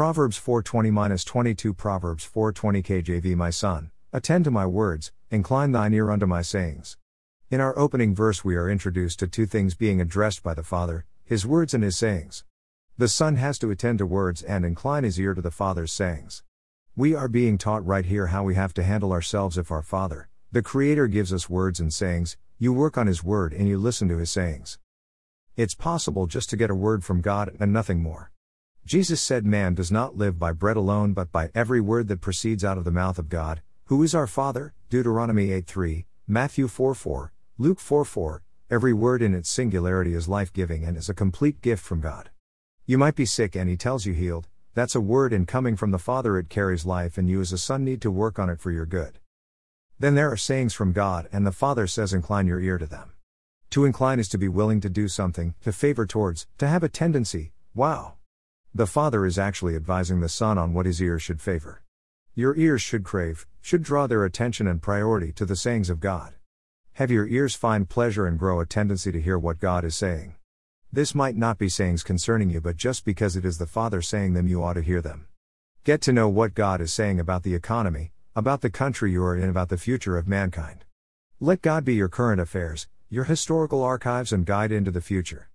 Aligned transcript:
Proverbs 0.00 0.40
4:20-22 0.40 1.76
Proverbs 1.76 2.24
4:20 2.24 2.82
KJV 2.82 3.36
My 3.36 3.50
son, 3.50 3.90
attend 4.14 4.46
to 4.46 4.50
my 4.50 4.64
words, 4.64 5.12
incline 5.30 5.72
thine 5.72 5.92
ear 5.92 6.10
unto 6.10 6.24
my 6.24 6.40
sayings. 6.40 6.96
In 7.50 7.60
our 7.60 7.78
opening 7.78 8.14
verse 8.14 8.42
we 8.42 8.56
are 8.56 8.70
introduced 8.70 9.18
to 9.18 9.28
two 9.28 9.44
things 9.44 9.74
being 9.74 10.00
addressed 10.00 10.42
by 10.42 10.54
the 10.54 10.62
Father, 10.62 11.04
his 11.22 11.46
words 11.46 11.74
and 11.74 11.84
his 11.84 11.98
sayings. 11.98 12.44
The 12.96 13.08
son 13.08 13.36
has 13.36 13.58
to 13.58 13.70
attend 13.70 13.98
to 13.98 14.06
words 14.06 14.42
and 14.42 14.64
incline 14.64 15.04
his 15.04 15.20
ear 15.20 15.34
to 15.34 15.42
the 15.42 15.50
Father's 15.50 15.92
sayings. 15.92 16.44
We 16.96 17.14
are 17.14 17.28
being 17.28 17.58
taught 17.58 17.84
right 17.84 18.06
here 18.06 18.28
how 18.28 18.42
we 18.42 18.54
have 18.54 18.72
to 18.72 18.82
handle 18.82 19.12
ourselves 19.12 19.58
if 19.58 19.70
our 19.70 19.82
Father, 19.82 20.30
the 20.50 20.62
Creator 20.62 21.08
gives 21.08 21.30
us 21.30 21.50
words 21.50 21.78
and 21.78 21.92
sayings, 21.92 22.38
you 22.56 22.72
work 22.72 22.96
on 22.96 23.06
His 23.06 23.22
word 23.22 23.52
and 23.52 23.68
you 23.68 23.76
listen 23.76 24.08
to 24.08 24.16
His 24.16 24.30
sayings. 24.30 24.78
It's 25.56 25.74
possible 25.74 26.26
just 26.26 26.48
to 26.48 26.56
get 26.56 26.70
a 26.70 26.74
word 26.74 27.04
from 27.04 27.20
God 27.20 27.54
and 27.60 27.70
nothing 27.70 28.02
more. 28.02 28.32
Jesus 28.90 29.22
said, 29.22 29.46
Man 29.46 29.74
does 29.74 29.92
not 29.92 30.16
live 30.16 30.36
by 30.36 30.50
bread 30.50 30.76
alone 30.76 31.12
but 31.12 31.30
by 31.30 31.50
every 31.54 31.80
word 31.80 32.08
that 32.08 32.20
proceeds 32.20 32.64
out 32.64 32.76
of 32.76 32.82
the 32.82 32.90
mouth 32.90 33.20
of 33.20 33.28
God, 33.28 33.62
who 33.84 34.02
is 34.02 34.16
our 34.16 34.26
Father, 34.26 34.74
Deuteronomy 34.88 35.52
8 35.52 35.64
3, 35.64 36.06
Matthew 36.26 36.66
4 36.66 36.96
4, 36.96 37.32
Luke 37.56 37.78
4 37.78 38.04
4. 38.04 38.42
Every 38.68 38.92
word 38.92 39.22
in 39.22 39.32
its 39.32 39.48
singularity 39.48 40.12
is 40.12 40.26
life 40.26 40.52
giving 40.52 40.82
and 40.82 40.96
is 40.96 41.08
a 41.08 41.14
complete 41.14 41.62
gift 41.62 41.84
from 41.84 42.00
God. 42.00 42.30
You 42.84 42.98
might 42.98 43.14
be 43.14 43.24
sick 43.24 43.54
and 43.54 43.70
He 43.70 43.76
tells 43.76 44.06
you 44.06 44.12
healed, 44.12 44.48
that's 44.74 44.96
a 44.96 45.00
word 45.00 45.32
and 45.32 45.46
coming 45.46 45.76
from 45.76 45.92
the 45.92 45.96
Father 46.00 46.36
it 46.36 46.48
carries 46.48 46.84
life 46.84 47.16
and 47.16 47.30
you 47.30 47.40
as 47.40 47.52
a 47.52 47.58
son 47.58 47.84
need 47.84 48.02
to 48.02 48.10
work 48.10 48.40
on 48.40 48.50
it 48.50 48.58
for 48.58 48.72
your 48.72 48.86
good. 48.86 49.20
Then 50.00 50.16
there 50.16 50.32
are 50.32 50.36
sayings 50.36 50.74
from 50.74 50.90
God 50.90 51.28
and 51.32 51.46
the 51.46 51.52
Father 51.52 51.86
says 51.86 52.12
incline 52.12 52.48
your 52.48 52.58
ear 52.58 52.76
to 52.76 52.86
them. 52.86 53.12
To 53.70 53.84
incline 53.84 54.18
is 54.18 54.28
to 54.30 54.36
be 54.36 54.48
willing 54.48 54.80
to 54.80 54.90
do 54.90 55.06
something, 55.06 55.54
to 55.60 55.72
favor 55.72 56.06
towards, 56.06 56.48
to 56.58 56.66
have 56.66 56.82
a 56.82 56.88
tendency, 56.88 57.52
wow. 57.72 58.14
The 58.72 58.86
Father 58.86 59.26
is 59.26 59.36
actually 59.36 59.74
advising 59.74 60.20
the 60.20 60.28
Son 60.28 60.56
on 60.56 60.72
what 60.72 60.86
his 60.86 61.02
ears 61.02 61.22
should 61.22 61.40
favor. 61.40 61.82
Your 62.36 62.56
ears 62.56 62.80
should 62.80 63.02
crave, 63.02 63.44
should 63.60 63.82
draw 63.82 64.06
their 64.06 64.24
attention 64.24 64.68
and 64.68 64.80
priority 64.80 65.32
to 65.32 65.44
the 65.44 65.56
sayings 65.56 65.90
of 65.90 65.98
God. 65.98 66.34
Have 66.92 67.10
your 67.10 67.26
ears 67.26 67.56
find 67.56 67.88
pleasure 67.88 68.26
and 68.26 68.38
grow 68.38 68.60
a 68.60 68.66
tendency 68.66 69.10
to 69.10 69.20
hear 69.20 69.36
what 69.36 69.58
God 69.58 69.84
is 69.84 69.96
saying. 69.96 70.36
This 70.92 71.16
might 71.16 71.36
not 71.36 71.58
be 71.58 71.68
sayings 71.68 72.04
concerning 72.04 72.48
you, 72.48 72.60
but 72.60 72.76
just 72.76 73.04
because 73.04 73.34
it 73.34 73.44
is 73.44 73.58
the 73.58 73.66
Father 73.66 74.00
saying 74.00 74.34
them, 74.34 74.46
you 74.46 74.62
ought 74.62 74.74
to 74.74 74.82
hear 74.82 75.00
them. 75.00 75.26
Get 75.82 76.00
to 76.02 76.12
know 76.12 76.28
what 76.28 76.54
God 76.54 76.80
is 76.80 76.92
saying 76.92 77.18
about 77.18 77.42
the 77.42 77.56
economy, 77.56 78.12
about 78.36 78.60
the 78.60 78.70
country 78.70 79.10
you 79.10 79.24
are 79.24 79.36
in, 79.36 79.48
about 79.48 79.68
the 79.68 79.78
future 79.78 80.16
of 80.16 80.28
mankind. 80.28 80.84
Let 81.40 81.60
God 81.60 81.84
be 81.84 81.94
your 81.96 82.08
current 82.08 82.40
affairs, 82.40 82.86
your 83.08 83.24
historical 83.24 83.82
archives, 83.82 84.32
and 84.32 84.46
guide 84.46 84.70
into 84.70 84.92
the 84.92 85.00
future. 85.00 85.48